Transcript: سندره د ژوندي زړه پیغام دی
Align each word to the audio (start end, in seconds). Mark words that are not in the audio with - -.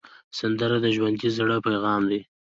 سندره 0.39 0.77
د 0.81 0.87
ژوندي 0.95 1.29
زړه 1.37 1.55
پیغام 1.65 2.01
دی 2.09 2.21